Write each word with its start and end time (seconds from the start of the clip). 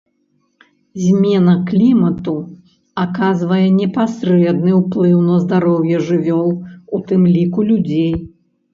Змена 1.01 1.53
клімату 1.69 2.33
аказвае 3.03 3.61
непасрэдны 3.79 4.71
ўплыў 4.81 5.17
на 5.29 5.35
здароўе 5.45 6.05
жывёл, 6.11 6.51
у 6.97 7.07
тым 7.09 7.33
ліку 7.39 7.73
людзей. 7.73 8.13